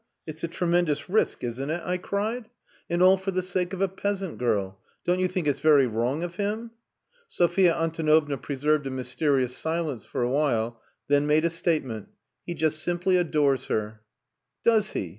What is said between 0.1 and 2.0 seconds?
It's a tremendous risk isn't it?" I